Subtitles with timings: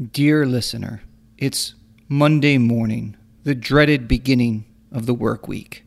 [0.00, 1.02] Dear listener,
[1.38, 1.74] it's
[2.08, 5.84] Monday morning, the dreaded beginning of the work week.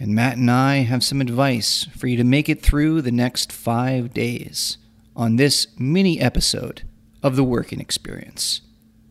[0.00, 3.52] And Matt and I have some advice for you to make it through the next
[3.52, 4.78] five days
[5.14, 6.84] on this mini episode
[7.22, 8.62] of the working experience.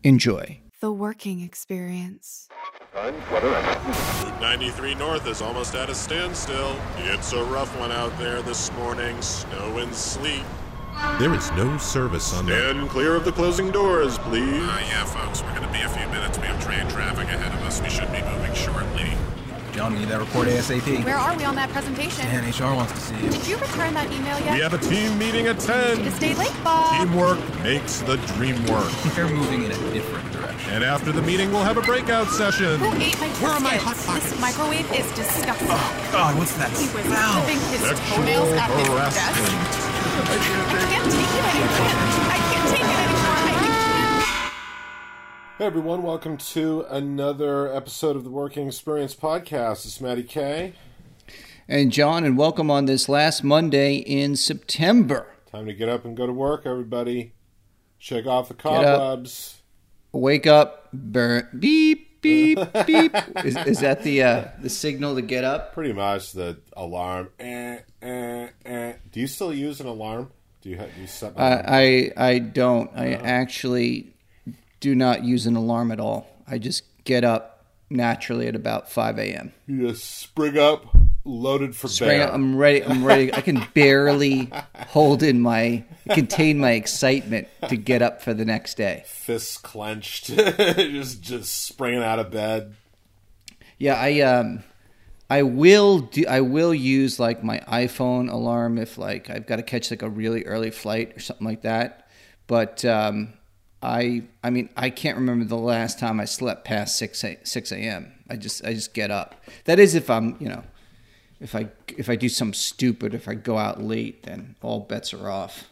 [0.02, 0.58] Enjoy.
[0.80, 2.48] The working experience.
[2.96, 6.76] Route 93 North is almost at a standstill.
[6.96, 9.22] It's a rough one out there this morning.
[9.22, 10.42] Snow and sleet.
[11.18, 12.52] There is no service on the.
[12.52, 14.62] Stand clear of the closing doors, please.
[14.62, 16.38] Uh, yeah, folks, we're going to be a few minutes.
[16.38, 17.80] We have train traffic ahead of us.
[17.82, 19.12] We should be moving shortly.
[19.72, 21.04] John, we need that report ASAP.
[21.04, 22.24] Where are we on that presentation?
[22.26, 23.28] Man, HR wants to see you.
[23.30, 24.54] Did you return that email yet?
[24.54, 25.98] We have a team meeting at 10.
[25.98, 26.96] To stay late, Bob.
[26.96, 28.90] Teamwork makes the dream work.
[29.14, 30.72] They're moving in a different direction.
[30.72, 32.78] And after the meeting, we'll have a breakout session.
[32.78, 34.06] Who ate my Where are my biscuits?
[34.06, 35.68] Hot This microwave is disgusting.
[35.70, 37.44] Oh, God, what's that He was smell?
[37.44, 39.85] clipping his toenails at his desk.
[40.16, 40.72] Harassment.
[40.72, 41.92] I can't take it anymore.
[42.32, 43.36] I can't take it anymore.
[43.36, 45.58] I can't.
[45.58, 49.84] Hey everyone, welcome to another episode of the Working Experience Podcast.
[49.84, 50.72] It's Matty K.
[51.68, 55.26] And John, and welcome on this last Monday in September.
[55.50, 57.34] Time to get up and go to work, everybody.
[57.98, 59.60] Shake off the cobwebs.
[60.12, 63.14] Wake up, burn, beep, beep, beep.
[63.44, 65.72] Is, is that the uh, the signal to get up?
[65.74, 67.30] Pretty much the alarm.
[67.38, 68.92] Eh, eh, eh.
[69.12, 70.30] Do you still use an alarm?
[70.62, 71.64] Do you, have, do you set an alarm?
[71.66, 72.90] I I, I don't.
[72.96, 74.12] I actually
[74.80, 76.26] do not use an alarm at all.
[76.48, 79.52] I just get up naturally at about five a.m.
[79.66, 80.86] You just spring up,
[81.26, 82.32] loaded for Spring bear.
[82.32, 82.84] I'm ready.
[82.84, 83.32] I'm ready.
[83.34, 84.50] I can barely
[84.88, 89.02] hold in my contain my excitement to get up for the next day.
[89.06, 92.74] Fists clenched, just just springing out of bed.
[93.78, 94.62] Yeah, I um,
[95.28, 96.24] I will do.
[96.28, 100.08] I will use like my iPhone alarm if like I've got to catch like a
[100.08, 102.08] really early flight or something like that.
[102.46, 103.34] But um,
[103.82, 107.72] I, I mean, I can't remember the last time I slept past six a, six
[107.72, 108.12] a.m.
[108.30, 109.34] I just I just get up.
[109.64, 110.62] That is if I'm you know,
[111.40, 115.12] if I if I do something stupid, if I go out late, then all bets
[115.14, 115.68] are off.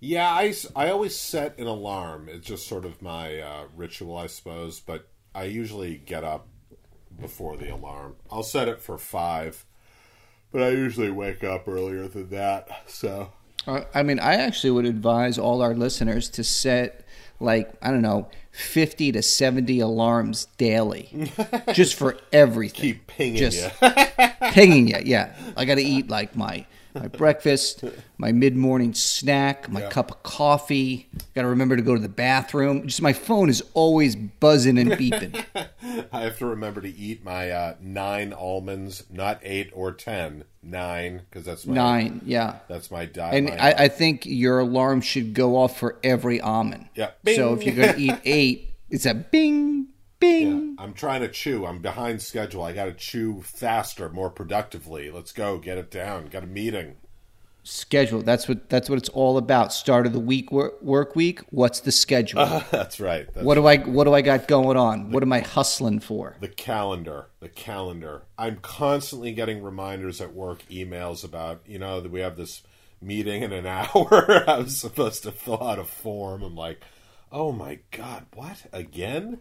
[0.00, 2.28] Yeah, I, I always set an alarm.
[2.28, 4.80] It's just sort of my uh, ritual, I suppose.
[4.80, 6.48] But I usually get up
[7.20, 8.16] before the alarm.
[8.30, 9.64] I'll set it for five,
[10.50, 12.68] but I usually wake up earlier than that.
[12.88, 13.30] So
[13.66, 17.04] Uh, I mean, I actually would advise all our listeners to set
[17.42, 21.30] like I don't know, fifty to seventy alarms daily,
[21.72, 22.80] just for everything.
[22.80, 23.88] keep pinging just you.
[24.52, 24.98] pinging you.
[25.04, 27.84] Yeah, I got to eat like my my breakfast,
[28.18, 31.08] my mid morning snack, my cup of coffee.
[31.34, 32.86] Got to remember to go to the bathroom.
[32.86, 35.44] Just my phone is always buzzing and beeping.
[36.12, 40.44] I have to remember to eat my uh, nine almonds, not eight or ten.
[40.64, 42.60] Nine, because that's my Nine, yeah.
[42.68, 43.34] That's my diet.
[43.34, 46.88] And I, I think your alarm should go off for every almond.
[46.94, 47.10] Yeah.
[47.34, 49.88] So if you're going to eat eight, it's a bing,
[50.22, 50.76] bing.
[50.78, 51.66] I'm trying to chew.
[51.66, 52.62] I'm behind schedule.
[52.62, 55.10] I got to chew faster, more productively.
[55.10, 55.58] Let's go.
[55.58, 56.26] Get it down.
[56.26, 56.96] Got a meeting.
[57.64, 58.22] Schedule.
[58.22, 59.72] That's what that's what it's all about.
[59.72, 61.40] Start of the week work, work week.
[61.50, 62.44] What's the schedule?
[62.72, 63.32] That's right.
[63.32, 65.12] That's what do I what do I got going on?
[65.12, 66.36] What am I hustling for?
[66.40, 72.10] the calendar the calendar i'm constantly getting reminders at work emails about you know that
[72.10, 72.62] we have this
[73.00, 76.82] meeting in an hour i was supposed to fill out a form i'm like
[77.30, 79.38] oh my god what again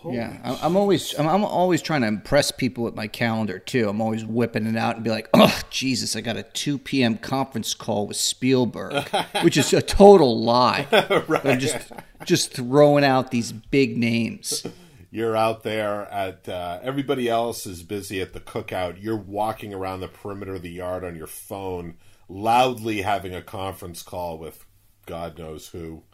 [0.00, 3.58] Holy Yeah, I'm, I'm always I'm, I'm always trying to impress people with my calendar
[3.58, 3.86] too.
[3.86, 7.18] I'm always whipping it out and be like, "Oh Jesus, I got a 2 p.m.
[7.18, 9.04] conference call with Spielberg,"
[9.42, 10.86] which is a total lie.
[10.90, 11.92] But I'm just
[12.24, 14.66] just throwing out these big names.
[15.10, 20.00] you're out there at uh, everybody else is busy at the cookout you're walking around
[20.00, 21.96] the perimeter of the yard on your phone
[22.28, 24.64] loudly having a conference call with
[25.06, 26.04] god knows who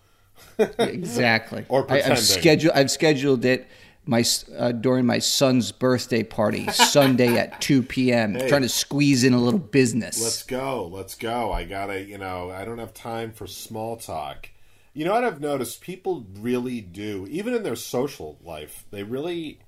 [0.58, 1.64] Exactly.
[1.68, 2.12] Or I, pretending.
[2.12, 3.68] I've scheduled I've scheduled it
[4.06, 4.24] my
[4.56, 8.38] uh, during my son's birthday party Sunday at 2 p.m.
[8.48, 10.22] Trying to squeeze in a little business.
[10.22, 10.86] Let's go.
[10.86, 11.52] Let's go.
[11.52, 14.48] I gotta, you know, I don't have time for small talk.
[14.94, 15.82] You know what I've noticed?
[15.82, 19.60] People really do, even in their social life, they really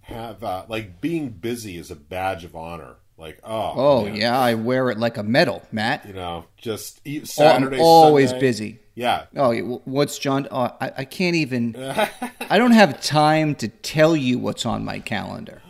[0.00, 2.96] have, uh, like, being busy is a badge of honor.
[3.16, 6.04] Like, oh, oh man, yeah, I wear it like a medal, Matt.
[6.06, 8.40] you know, just Oh, I'm Saturday, always Sunday.
[8.40, 8.78] busy.
[8.96, 10.46] Yeah, Oh, what's John?
[10.50, 11.74] Oh, I, I can't even.
[12.50, 15.62] I don't have time to tell you what's on my calendar.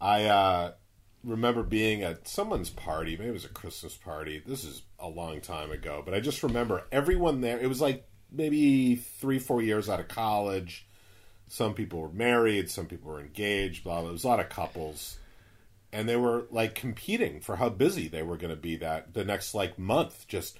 [0.00, 0.72] I uh,
[1.22, 3.16] remember being at someone's party.
[3.18, 4.42] Maybe it was a Christmas party.
[4.46, 7.58] This is a long time ago, but I just remember everyone there.
[7.58, 10.86] It was like maybe three, four years out of college.
[11.48, 13.84] Some people were married, some people were engaged.
[13.84, 13.96] Blah.
[13.96, 14.02] blah.
[14.04, 15.18] There was a lot of couples,
[15.92, 19.24] and they were like competing for how busy they were going to be that the
[19.24, 20.26] next like month.
[20.28, 20.58] Just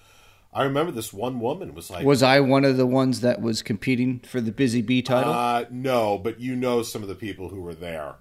[0.52, 3.62] I remember this one woman was like, Was I one of the ones that was
[3.62, 5.32] competing for the Busy Bee title?
[5.32, 8.16] Uh, no, but you know some of the people who were there.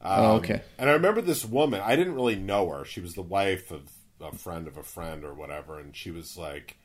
[0.00, 0.62] Um, Oh, okay.
[0.78, 1.80] And I remember this woman.
[1.80, 2.84] I didn't really know her.
[2.84, 6.36] She was the wife of a friend of a friend or whatever, and she was
[6.36, 6.76] like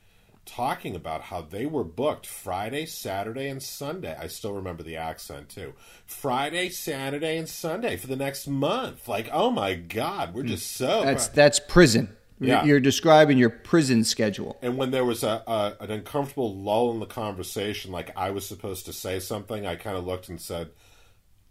[0.47, 4.17] talking about how they were booked Friday, Saturday, and Sunday.
[4.19, 5.73] I still remember the accent too.
[6.05, 9.07] Friday, Saturday, and Sunday for the next month.
[9.07, 11.01] Like, oh my god, we're just so.
[11.01, 11.05] Hmm.
[11.05, 12.15] that's that's prison.
[12.39, 12.63] Yeah.
[12.65, 14.57] You're describing your prison schedule.
[14.61, 18.45] And when there was a, a an uncomfortable lull in the conversation, like I was
[18.45, 20.69] supposed to say something, I kind of looked and said,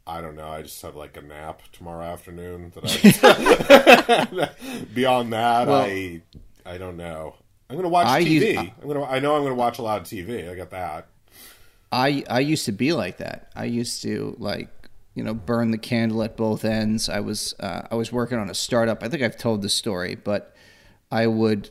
[0.06, 0.48] "I don't know.
[0.48, 2.84] I just have like a nap tomorrow afternoon." That
[3.22, 6.22] I, beyond that, Well- I
[6.64, 7.34] I don't know.
[7.68, 8.26] I'm going to watch I TV.
[8.54, 9.04] use- I'm to.
[9.04, 10.50] I know I'm going to watch a lot of TV.
[10.50, 11.08] I got that.
[11.92, 13.50] I I used to be like that.
[13.54, 14.68] I used to like
[15.14, 17.08] you know burn the candle at both ends.
[17.08, 19.02] I was uh, I was working on a startup.
[19.02, 20.54] I think I've told this story, but
[21.10, 21.70] I would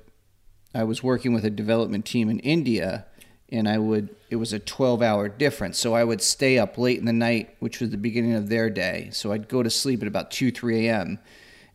[0.73, 3.05] I was working with a development team in India,
[3.49, 5.77] and I would it was a twelve hour difference.
[5.77, 8.69] So I would stay up late in the night, which was the beginning of their
[8.69, 9.09] day.
[9.13, 11.19] So I'd go to sleep at about two three a.m.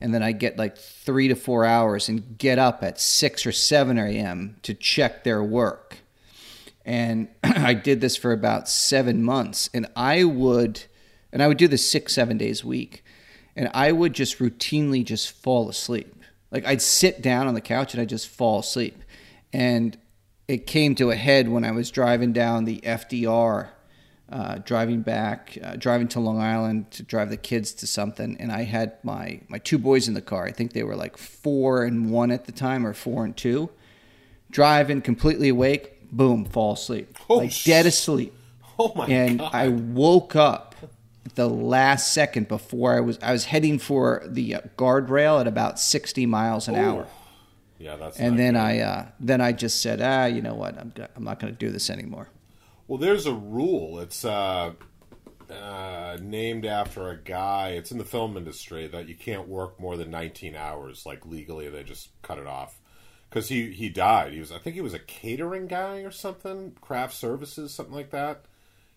[0.00, 3.52] And then I get like three to four hours and get up at six or
[3.52, 4.56] seven a.m.
[4.62, 5.98] to check their work
[6.84, 9.70] and I did this for about seven months.
[9.72, 10.84] And I would,
[11.32, 13.04] and I would do this six, seven days a week,
[13.56, 16.14] and I would just routinely just fall asleep.
[16.50, 19.02] Like I'd sit down on the couch and I'd just fall asleep.
[19.52, 19.96] And
[20.48, 23.68] it came to a head when I was driving down the FDR,
[24.30, 28.52] uh, driving back, uh, driving to Long Island to drive the kids to something, and
[28.52, 30.46] I had my my two boys in the car.
[30.46, 33.70] I think they were like four and one at the time, or four and two
[34.50, 37.16] driving completely awake, boom, fall asleep.
[37.28, 38.34] Oh, like dead asleep.
[38.78, 39.50] Oh my and god!
[39.54, 40.74] I woke up
[41.34, 45.78] the last second before I was I was heading for the uh, guardrail at about
[45.78, 47.06] 60 miles an hour.
[47.78, 48.18] yeah, that's.
[48.18, 48.60] And then good.
[48.60, 50.78] I uh, then I just said, "Ah, you know what?
[50.78, 52.28] I'm I'm not going to do this anymore."
[52.90, 54.00] Well, there's a rule.
[54.00, 54.72] It's uh,
[55.48, 57.68] uh, named after a guy.
[57.68, 61.06] It's in the film industry that you can't work more than 19 hours.
[61.06, 62.80] Like legally, they just cut it off
[63.28, 64.32] because he he died.
[64.32, 68.10] He was I think he was a catering guy or something, craft services, something like
[68.10, 68.46] that.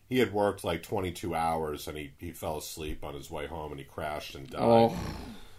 [0.10, 3.72] He had worked like 22 hours and he, he fell asleep on his way home
[3.72, 4.60] and he crashed and died.
[4.60, 4.98] Oh,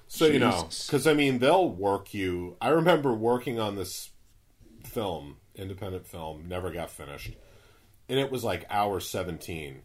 [0.08, 2.56] So you know, because I mean, they'll work you.
[2.60, 4.10] I remember working on this
[4.82, 7.34] film, independent film, never got finished,
[8.08, 9.82] and it was like hour seventeen,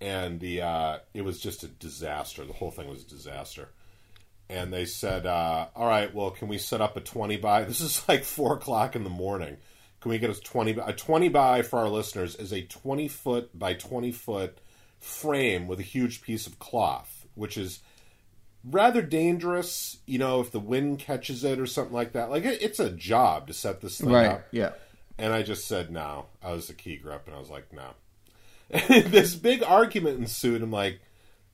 [0.00, 2.44] and the uh, it was just a disaster.
[2.44, 3.68] The whole thing was a disaster.
[4.48, 7.64] And they said, uh, "All right, well, can we set up a twenty by?
[7.64, 9.56] This is like four o'clock in the morning.
[10.00, 10.88] Can we get a twenty by?
[10.88, 14.58] A twenty by for our listeners is a twenty foot by twenty foot
[14.98, 17.80] frame with a huge piece of cloth, which is."
[18.64, 22.30] rather dangerous, you know, if the wind catches it or something like that.
[22.30, 24.26] Like it, it's a job to set this thing right.
[24.26, 24.44] up.
[24.50, 24.70] Yeah.
[25.20, 26.26] And I just said no.
[26.42, 27.90] I was a key grip, and I was like, no.
[28.70, 30.62] And this big argument ensued.
[30.62, 31.00] I'm like,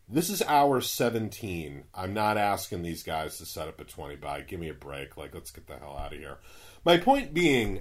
[0.09, 1.85] this is hour 17.
[1.95, 4.43] I'm not asking these guys to set up a 20 by.
[4.43, 5.17] Give me a break.
[5.17, 6.39] Like, let's get the hell out of here.
[6.85, 7.81] My point being,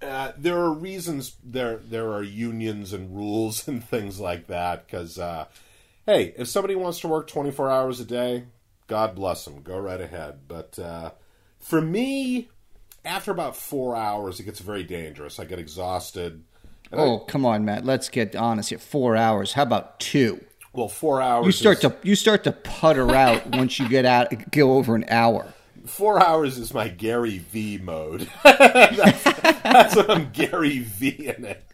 [0.00, 5.18] uh, there are reasons there there are unions and rules and things like that because
[5.18, 5.46] uh,
[6.06, 8.44] hey if somebody wants to work 24 hours a day
[8.86, 11.10] god bless them go right ahead but uh,
[11.58, 12.48] for me
[13.08, 16.42] after about four hours it gets very dangerous i get exhausted
[16.90, 17.84] and I- Oh, come on, Matt.
[17.84, 18.78] Let's get honest here.
[18.78, 19.52] 4 hours.
[19.52, 20.42] How about 2?
[20.72, 24.04] well four hours You start is, to you start to putter out once you get
[24.04, 25.52] out go over an hour.
[25.86, 31.64] four hours is my gary v mode that's, that's what i'm gary v in it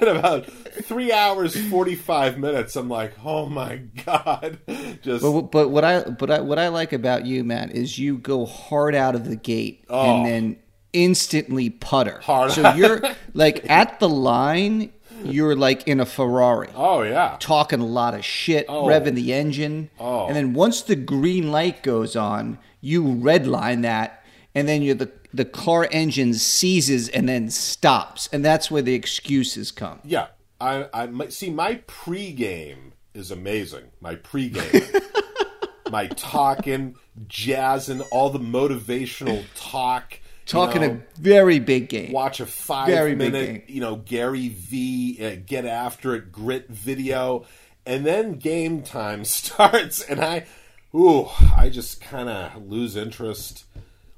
[0.00, 0.46] in about
[0.84, 4.58] three hours 45 minutes i'm like oh my god
[5.02, 8.18] just But, but what I but I, what I like about you, Matt, is you
[8.18, 10.16] go hard out of the gate Oh.
[10.16, 10.56] and then
[10.92, 12.20] instantly putter.
[12.20, 13.02] Hard So you're
[13.34, 14.92] like at the line.
[15.24, 18.86] You're like in a Ferrari, oh yeah talking a lot of shit, Oh.
[18.86, 20.26] revving the engine, Oh.
[20.26, 25.12] and then once the green light goes on, you redline that, and then you the
[25.32, 30.00] the car engine seizes and then stops, and that's where the excuses come.
[30.04, 30.26] Yeah,
[30.60, 31.50] I, I see.
[31.50, 33.92] My pregame is amazing.
[34.00, 35.02] My pregame,
[35.90, 36.96] my talking,
[37.28, 40.18] jazzing, all the motivational talk.
[40.46, 42.12] You Talking know, a very big game.
[42.12, 47.44] watch a five Very minute, you know, Gary V uh, get after it grit video,
[47.86, 50.46] and then game time starts, and I,
[50.94, 53.64] ooh, I just kind of lose interest,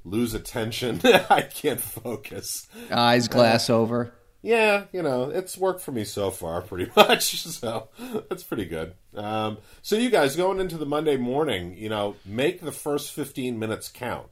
[0.03, 0.99] lose attention.
[1.29, 2.67] I can't focus.
[2.91, 4.13] Eyes glass over.
[4.45, 7.35] Yeah, you know, it's worked for me so far, pretty much.
[7.35, 7.89] So
[8.29, 8.93] that's pretty good.
[9.15, 13.57] Um, so you guys going into the Monday morning, you know, make the first fifteen
[13.57, 14.27] minutes count,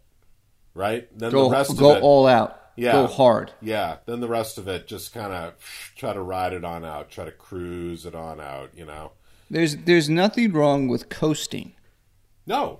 [0.74, 1.08] right?
[1.18, 2.60] Then Go the rest go of it, all out.
[2.75, 2.94] Yeah.
[2.94, 3.51] Go hard.
[3.62, 5.53] Yeah, then the rest of it just kind of
[5.96, 9.12] try to ride it on out, try to cruise it on out, you know.
[9.50, 11.74] There's there's nothing wrong with coasting.
[12.48, 12.80] No,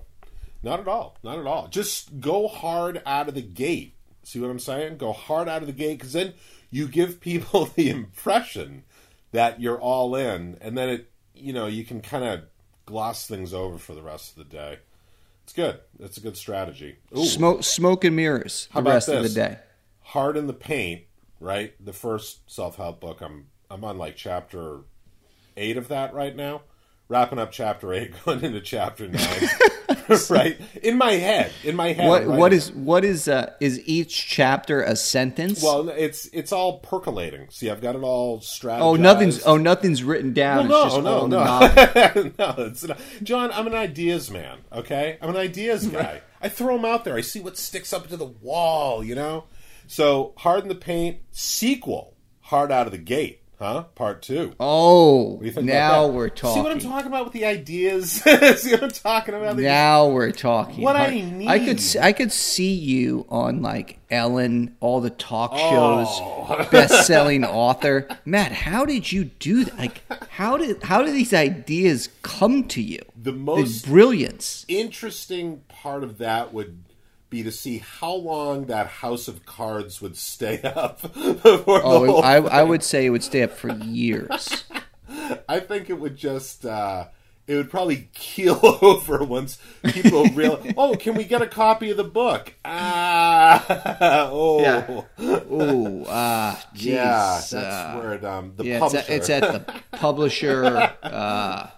[0.64, 1.18] not at all.
[1.24, 1.68] Not at all.
[1.68, 3.96] Just go hard out of the gate.
[4.24, 4.98] See what I'm saying?
[4.98, 6.34] Go hard out of the gate because then
[6.72, 8.84] you give people the impression
[9.32, 12.42] that you're all in, and then it, you know, you can kind of
[12.86, 14.80] gloss things over for the rest of the day.
[15.44, 15.80] It's good.
[16.00, 16.98] It's a good strategy.
[17.18, 19.60] Ooh, Smoke smoke and mirrors How the rest of the day.
[20.02, 21.04] Hard in the Paint,
[21.40, 21.74] right?
[21.84, 23.22] The first self help book.
[23.22, 24.80] I'm I'm on like chapter
[25.58, 26.62] eight of that right now.
[27.10, 29.50] Wrapping up chapter eight, going into chapter nine.
[30.30, 30.60] right?
[30.82, 31.52] In my head.
[31.64, 32.08] In my head.
[32.08, 35.62] What what is what is uh, is each chapter a sentence?
[35.64, 37.48] well it's it's all percolating.
[37.50, 38.82] See, I've got it all strategized.
[38.82, 40.68] oh, nothing's oh nothing's written down.
[40.68, 42.56] Well, it's just no, no, no, no.
[42.66, 43.00] It's not.
[43.22, 44.60] John, I'm an ideas man.
[44.72, 46.22] Okay, I'm an ideas guy.
[46.42, 47.16] I throw them out there.
[47.16, 49.04] I see what sticks up to the wall.
[49.04, 49.46] You know.
[49.86, 53.84] So, hard in the paint sequel, hard out of the gate, huh?
[53.96, 54.54] Part two.
[54.60, 56.56] Oh, What you think now we're talking.
[56.62, 58.12] See what I'm talking about with the ideas?
[58.12, 59.58] see what I'm talking about?
[59.58, 60.84] Now we're talking.
[60.84, 61.98] What I I could need.
[62.02, 66.06] I could see you on like Ellen, all the talk Oh.
[66.50, 68.08] shows, best-selling author.
[68.26, 69.78] Matt, how did you do that?
[69.78, 73.00] Like, how did how did these ideas come to you?
[73.16, 74.66] The most brilliance.
[74.68, 76.84] interesting part of that would
[77.34, 81.00] be to see how long that house of cards would stay up
[81.44, 84.66] Oh, I I would say it would stay up for years.
[85.50, 87.08] I think it would just uh,
[87.48, 90.74] it would probably keel over once people realize.
[90.78, 92.54] oh, can we get a copy of the book?
[92.64, 95.02] Ah, oh, Yeah.
[95.18, 96.86] Oh, ah, jeez.
[96.86, 100.94] Yeah, that's uh, where it, um, the yeah, it's at, it's at the publisher.
[101.02, 101.70] Uh,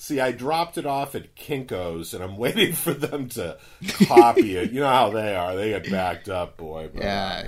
[0.00, 3.58] See, I dropped it off at Kinko's, and I'm waiting for them to
[4.06, 4.70] copy it.
[4.72, 6.88] You know how they are; they get backed up, boy.
[6.90, 7.42] But, yeah,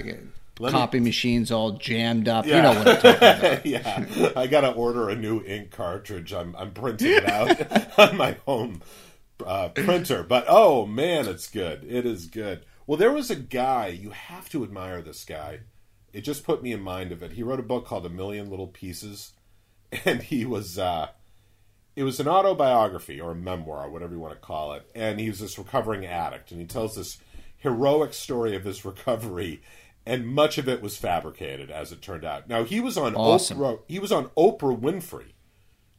[0.58, 2.44] Let me- copy machines all jammed up.
[2.44, 2.56] Yeah.
[2.56, 3.66] You know what I'm talking about.
[4.26, 6.34] yeah, I gotta order a new ink cartridge.
[6.34, 8.82] I'm I'm printing it out on my home
[9.46, 10.22] uh, printer.
[10.22, 11.84] But oh man, it's good.
[11.88, 12.66] It is good.
[12.86, 15.00] Well, there was a guy you have to admire.
[15.00, 15.60] This guy.
[16.12, 17.32] It just put me in mind of it.
[17.32, 19.32] He wrote a book called A Million Little Pieces,
[20.04, 20.78] and he was.
[20.78, 21.08] uh
[21.94, 24.90] it was an autobiography or a memoir, whatever you want to call it.
[24.94, 27.18] And he was this recovering addict, and he tells this
[27.58, 29.62] heroic story of his recovery,
[30.04, 32.48] and much of it was fabricated, as it turned out.
[32.48, 33.58] Now he was on Awesome.
[33.58, 33.80] Oprah.
[33.88, 35.32] He was on Oprah Winfrey,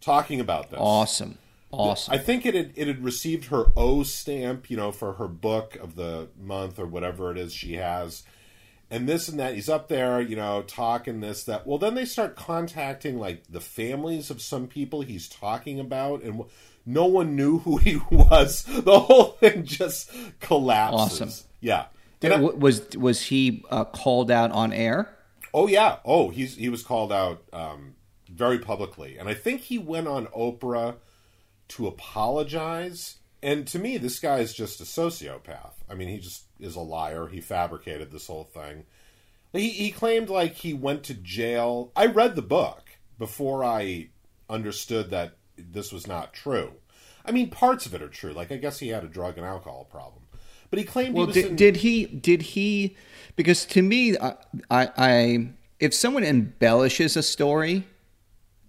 [0.02, 0.80] talking about this.
[0.82, 1.38] Awesome,
[1.72, 2.14] awesome.
[2.14, 5.76] I think it had it had received her O stamp, you know, for her book
[5.76, 8.24] of the month or whatever it is she has.
[8.94, 11.66] And this and that, he's up there, you know, talking this, that.
[11.66, 16.44] Well, then they start contacting like the families of some people he's talking about, and
[16.86, 18.64] no one knew who he was.
[18.64, 21.22] The whole thing just collapses.
[21.22, 21.48] Awesome.
[21.60, 21.86] Yeah.
[22.20, 25.10] Did- I- was was he uh, called out on air?
[25.56, 25.98] Oh yeah.
[26.06, 27.96] Oh, he's he was called out um,
[28.30, 30.98] very publicly, and I think he went on Oprah
[31.70, 33.16] to apologize.
[33.44, 35.74] And to me, this guy is just a sociopath.
[35.90, 37.28] I mean, he just is a liar.
[37.28, 38.86] He fabricated this whole thing.
[39.52, 41.92] He he claimed like he went to jail.
[41.96, 44.10] I read the book before I
[44.50, 46.72] understood that this was not true.
[47.26, 48.32] I mean, parts of it are true.
[48.32, 50.24] Like I guess he had a drug and alcohol problem,
[50.70, 52.06] but he claimed Well, he was did, in- did he?
[52.06, 52.96] Did he?
[53.36, 54.36] Because to me, I,
[54.72, 57.86] I, I, if someone embellishes a story,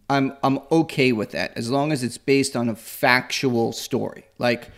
[0.08, 4.25] I'm I'm okay with that as long as it's based on a factual story.
[4.38, 4.70] Like,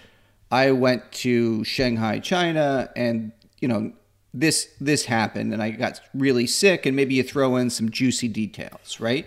[0.51, 3.93] I went to Shanghai, China, and you know
[4.33, 8.29] this this happened, and I got really sick, and maybe you throw in some juicy
[8.29, 9.27] details, right?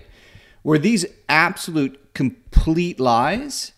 [0.63, 3.73] Were these absolute complete lies?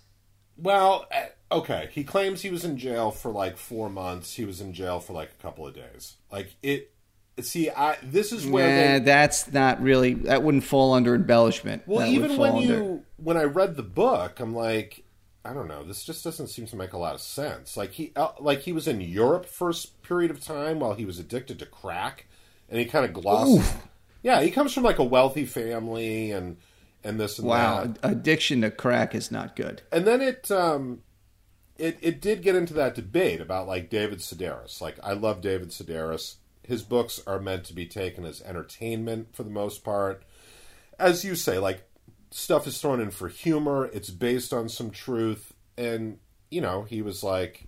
[0.58, 1.90] Well, eh, okay.
[1.92, 4.36] He claims he was in jail for like four months.
[4.36, 6.18] He was in jail for like a couple of days.
[6.32, 6.92] Like it.
[7.40, 9.06] See, I this is where Nah, they.
[9.06, 11.84] that's not really that wouldn't fall under embellishment.
[11.88, 15.04] Well, That even when under- you when I read the book, I'm like,
[15.44, 15.84] I don't know.
[15.84, 17.76] This just doesn't seem to make a lot of sense.
[17.78, 19.74] Like he uh, like he was in Europe for a
[20.04, 22.28] period of time while he was addicted to crack,
[22.70, 23.76] and he kind of glossed.
[24.24, 26.58] Yeah, he comes from like a wealthy family and
[27.04, 27.98] and this and Wow, that.
[28.04, 29.82] addiction to crack is not good.
[29.92, 31.02] and then it um
[31.80, 34.80] it it did get into that debate about like David Sedaris.
[34.82, 36.36] Like I love David Sedaris.
[36.72, 40.24] His books are meant to be taken as entertainment for the most part.
[40.98, 41.84] As you say, like
[42.30, 46.18] stuff is thrown in for humor, it's based on some truth and
[46.50, 47.68] you know, he was like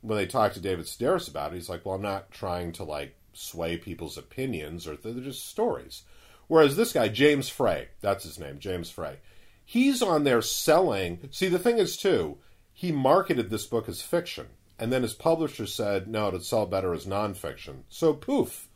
[0.00, 2.82] when they talked to David Sedaris about it, he's like, "Well, I'm not trying to
[2.82, 6.02] like sway people's opinions or they're just stories."
[6.48, 9.18] Whereas this guy, James Frey, that's his name, James Frey,
[9.64, 11.28] he's on there selling.
[11.30, 12.38] See, the thing is, too,
[12.72, 14.48] he marketed this book as fiction.
[14.78, 18.68] And then his publisher said, "No, it'd sell better as nonfiction." So poof,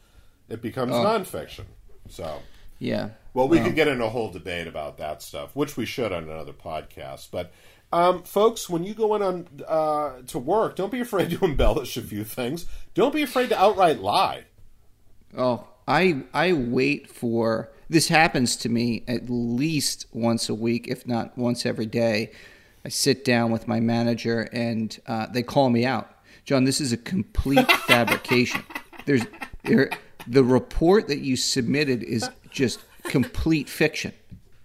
[0.49, 1.05] it becomes Oh.
[1.05, 1.64] nonfiction.
[2.09, 2.40] So
[2.78, 3.11] Yeah.
[3.35, 6.25] well, we could get into a whole debate about that stuff, which we should on
[6.25, 7.28] another podcast.
[7.31, 7.52] But,
[7.93, 11.97] um, folks, when you go in on uh, to work, don't be afraid to embellish
[11.97, 12.67] a few things.
[12.95, 14.45] Don't be afraid to outright lie.
[15.37, 21.07] Oh, I I wait for this happens to me at least once a week, if
[21.07, 22.31] not once every day.
[22.88, 26.11] I sit down with my manager and uh, they call me out.
[26.47, 28.64] John, this is a complete fabrication.
[29.04, 29.26] There's
[29.64, 29.90] there,
[30.26, 34.14] the report that you submitted is just complete fiction.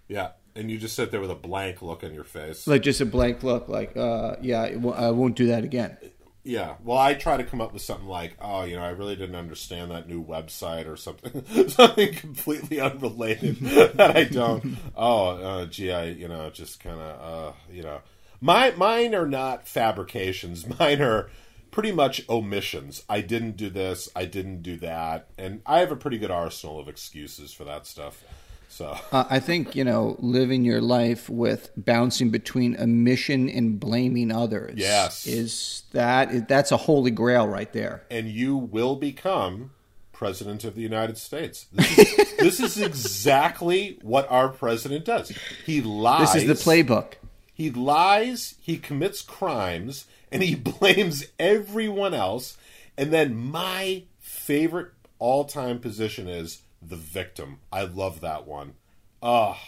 [0.08, 2.66] Yeah, and you just sit there with a blank look on your face.
[2.66, 3.68] Like just a blank look.
[3.68, 5.98] Like, uh, yeah, I won't- won't do that again.
[6.44, 9.16] Yeah, well, I try to come up with something like, "Oh, you know, I really
[9.16, 15.66] didn't understand that new website or something, something completely unrelated that I don't." Oh, uh,
[15.66, 18.00] gee, I, you know, just kind of, uh, you know,
[18.44, 20.66] my mine are not fabrications.
[20.78, 21.30] Mine are
[21.70, 23.02] pretty much omissions.
[23.08, 24.10] I didn't do this.
[24.14, 27.86] I didn't do that, and I have a pretty good arsenal of excuses for that
[27.86, 28.22] stuff.
[28.68, 34.30] So, Uh, I think you know living your life with bouncing between omission and blaming
[34.30, 34.74] others.
[34.76, 35.26] Yes.
[35.26, 38.02] is that that's a holy grail right there.
[38.10, 39.70] and you will become
[40.12, 41.66] president of the United States.
[41.72, 45.32] This is, this is exactly what our president does.
[45.64, 46.34] He lies.
[46.34, 47.14] This is the playbook.
[47.54, 52.56] He lies, he commits crimes, and he blames everyone else.
[52.98, 57.60] And then my favorite all-time position is the victim.
[57.72, 58.74] I love that one.
[59.22, 59.58] Ah,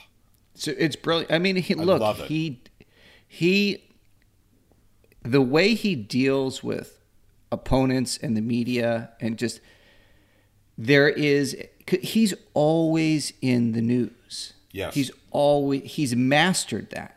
[0.55, 1.33] So it's brilliant.
[1.33, 2.29] I mean, he, look, love it.
[2.29, 2.61] he
[3.27, 3.83] he
[5.23, 7.01] the way he deals with
[7.51, 9.61] opponents and the media and just
[10.79, 11.57] there is
[12.03, 14.53] he's always in the news.
[14.73, 14.95] Yes.
[14.95, 17.16] He's always he's mastered that.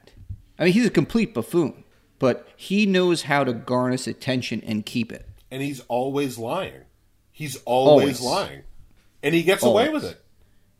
[0.60, 1.84] I mean, he's a complete buffoon,
[2.20, 5.26] but he knows how to garnish attention and keep it.
[5.50, 6.82] and he's always lying.
[7.32, 8.22] He's always, Always.
[8.22, 8.64] lying.
[9.24, 10.22] And he gets away with it.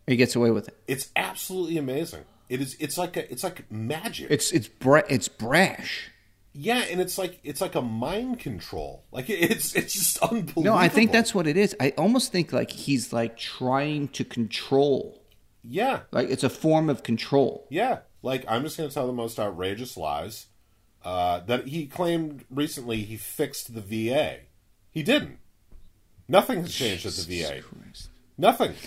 [0.06, 0.76] He gets away with it.
[0.88, 2.26] It's absolutely amazing.
[2.50, 4.28] It is it's like a it's like magic.
[4.30, 6.10] It's it's bra- it's brash.
[6.52, 9.04] Yeah, and it's like it's like a mind control.
[9.12, 10.64] Like it's it's just unbelievable.
[10.64, 11.76] No, I think that's what it is.
[11.80, 15.22] I almost think like he's like trying to control.
[15.64, 17.68] yeah, Like it's a form of control.
[17.70, 18.00] yeah.
[18.22, 20.48] Like I'm just going to tell the most outrageous lies
[21.04, 22.98] uh, that he claimed recently.
[23.04, 24.40] He fixed the VA.
[24.92, 25.38] He didn't.
[26.28, 27.62] Nothing has changed at the VA.
[28.38, 28.74] Nothing.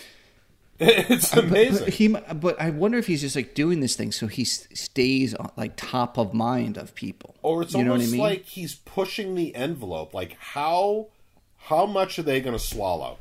[0.84, 1.84] It's amazing.
[1.84, 5.32] But he, but I wonder if he's just like doing this thing so he stays
[5.32, 7.36] on, like top of mind of people.
[7.42, 8.20] or it's you know almost what I mean?
[8.20, 10.12] like he's pushing the envelope.
[10.12, 11.08] Like how
[11.56, 13.18] how much are they going to swallow?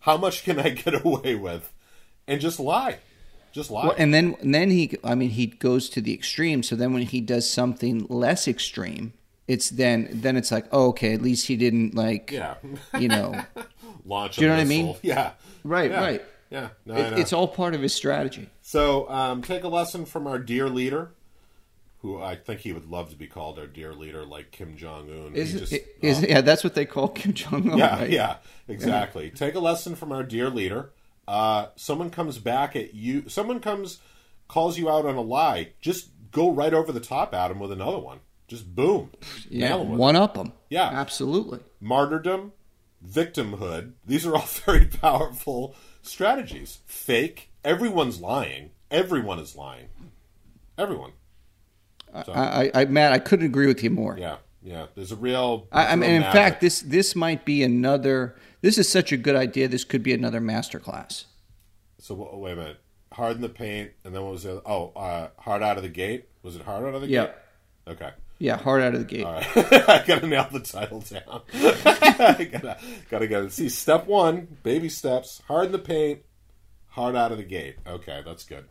[0.00, 1.70] How much can I get away with?
[2.26, 3.00] And just lie,
[3.54, 3.86] just lie.
[3.86, 6.62] Well, and then and then he, I mean, he goes to the extreme.
[6.62, 9.14] So then when he does something less extreme,
[9.46, 12.56] it's then then it's like, oh, okay, at least he didn't like, yeah,
[12.98, 13.40] you know,
[14.04, 14.36] launch.
[14.36, 14.96] Do you a know what I mean?
[15.02, 15.30] Yeah,
[15.62, 16.00] Right, Yeah.
[16.00, 16.24] right.
[16.50, 18.48] Yeah, no, it, it's all part of his strategy.
[18.60, 21.10] So um, take a lesson from our dear leader,
[21.98, 25.10] who I think he would love to be called our dear leader, like Kim Jong
[25.10, 25.34] Un.
[25.34, 27.78] Is it, is yeah, that's what they call Kim Jong Un.
[27.78, 28.10] Yeah, right?
[28.10, 28.36] yeah,
[28.68, 29.30] exactly.
[29.30, 30.90] Take a lesson from our dear leader.
[31.26, 33.28] Uh, someone comes back at you.
[33.28, 33.98] Someone comes,
[34.48, 35.72] calls you out on a lie.
[35.80, 38.20] Just go right over the top at him with another one.
[38.46, 39.10] Just boom,
[39.48, 39.74] yeah.
[39.74, 40.52] One up them.
[40.68, 40.90] Yeah.
[40.92, 41.60] absolutely.
[41.80, 42.52] Martyrdom,
[43.06, 43.92] victimhood.
[44.04, 46.80] These are all very powerful strategies.
[46.84, 47.50] Fake.
[47.64, 48.70] Everyone's lying.
[48.90, 49.88] Everyone is lying.
[50.76, 51.12] Everyone.
[52.26, 54.16] So, I, I, I, Matt, I couldn't agree with you more.
[54.16, 54.86] yeah, yeah.
[54.94, 55.66] There's a real.
[55.72, 58.36] I, I real mean, in fact, this this might be another.
[58.64, 59.68] This is such a good idea.
[59.68, 61.24] This could be another masterclass.
[61.98, 62.80] So wait a minute.
[63.12, 64.62] Hard in the paint, and then what was the other?
[64.64, 66.30] Oh, uh, hard out of the gate.
[66.42, 67.26] Was it hard out of the Yeah.
[67.26, 67.34] gate?
[67.88, 68.10] Okay.
[68.38, 69.26] Yeah, hard out of the gate.
[69.26, 69.46] All right.
[69.54, 71.42] I gotta nail the title down.
[71.52, 72.78] I gotta,
[73.10, 73.48] gotta go.
[73.48, 75.42] See, step one, baby steps.
[75.46, 76.22] Hard in the paint,
[76.86, 77.76] hard out of the gate.
[77.86, 78.64] Okay, that's good.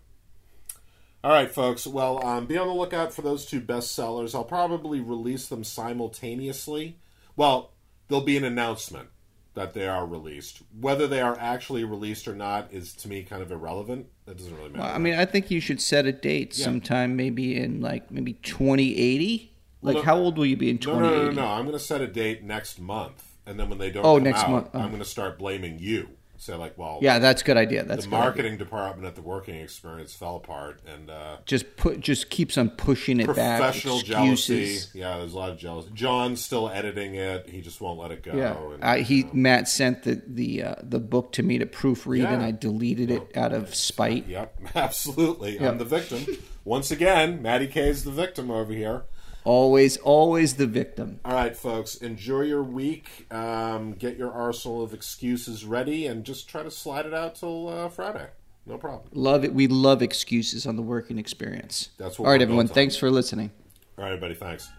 [1.23, 1.86] All right, folks.
[1.86, 4.34] Well, um, be on the lookout for those two bestsellers.
[4.34, 6.97] I'll probably release them simultaneously.
[7.36, 7.73] Well,
[8.08, 9.10] there'll be an announcement
[9.55, 10.61] that they are released.
[10.79, 14.07] Whether they are actually released or not is to me kind of irrelevant.
[14.25, 14.83] That doesn't really matter.
[14.83, 18.33] Well, I mean, I think you should set a date sometime, maybe in like maybe
[18.33, 19.53] 2080.
[19.81, 21.35] Like, no- how old will you be in No, no, 2080?
[21.35, 21.53] no, no, no.
[21.53, 24.23] I'm going to set a date next month, and then when they don't Oh, come
[24.23, 24.69] next out, month.
[24.73, 24.79] Oh.
[24.79, 26.09] I'm going to start blaming you.
[26.43, 27.86] Say like, well, Yeah, that's a good idea.
[27.86, 28.25] That's the good idea.
[28.25, 32.69] marketing department at the working experience fell apart, and uh, Just put, just keeps on
[32.71, 33.62] pushing it back.
[33.62, 34.77] professional jealousy.
[34.93, 35.91] Yeah, there's a lot of jealousy.
[35.93, 37.47] John's still editing it.
[37.49, 38.36] He just won't let it go.
[38.36, 39.29] Yeah, and, I, he you know.
[39.34, 43.38] Matt sent the the uh, the book to me to proofread, and I deleted it
[43.38, 44.27] out of spite.
[44.27, 45.56] Yep, absolutely.
[45.60, 45.69] Yeah.
[45.69, 46.25] I'm the victim.
[46.65, 49.03] Once again, Matty K is the victim over here.
[49.45, 51.19] Always, always the victim.
[51.25, 53.27] All right, folks, enjoy your week.
[53.32, 57.67] Um, get your arsenal of excuses ready, and just try to slide it out till
[57.67, 58.29] uh, Friday.
[58.65, 59.10] No problem.
[59.13, 59.53] Love it.
[59.53, 61.89] We love excuses on the working experience.
[61.97, 62.67] That's what All right, everyone.
[62.67, 63.51] Thanks for listening.
[63.97, 64.36] All right, everybody.
[64.36, 64.69] Thanks.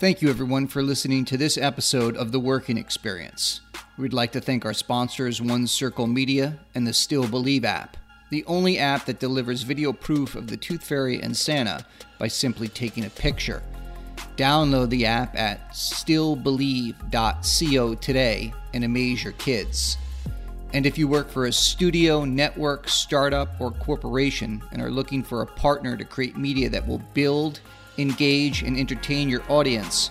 [0.00, 3.60] Thank you, everyone, for listening to this episode of The Working Experience.
[3.96, 7.96] We'd like to thank our sponsors, One Circle Media and the Still Believe app,
[8.30, 11.86] the only app that delivers video proof of the Tooth Fairy and Santa
[12.18, 13.62] by simply taking a picture.
[14.36, 19.96] Download the app at stillbelieve.co today and amaze your kids.
[20.72, 25.42] And if you work for a studio, network, startup, or corporation and are looking for
[25.42, 27.60] a partner to create media that will build,
[27.98, 30.10] engage, and entertain your audience,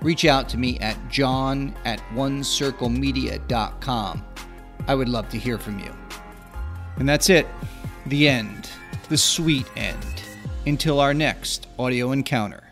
[0.00, 4.24] reach out to me at john at onecirclemedia.com.
[4.86, 5.92] I would love to hear from you.
[6.98, 7.48] And that's it.
[8.06, 8.70] The end.
[9.08, 10.22] The sweet end.
[10.66, 12.65] Until our next audio encounter.